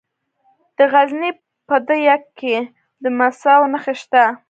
[0.77, 1.31] د غزني
[1.67, 2.55] په ده یک کې
[3.03, 4.23] د مسو نښې شته.